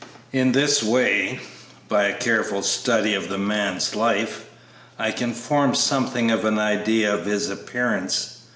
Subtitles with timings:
[0.33, 1.41] In this way,
[1.87, 4.45] by a careful study of a man's life,
[4.97, 8.39] I can form something of an idea of his appearance.